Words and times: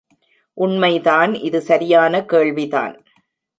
உண்மைதான் 0.57 1.33
இது 1.33 1.61
சரியான 1.61 2.23
கேள்விதான். 2.25 2.95